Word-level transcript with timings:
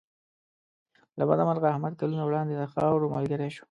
له 1.17 1.23
بده 1.29 1.43
مرغه 1.49 1.67
احمد 1.73 1.93
کلونه 2.01 2.23
وړاندې 2.25 2.53
د 2.57 2.63
خاورو 2.73 3.13
ملګری 3.15 3.49
شو. 3.55 3.59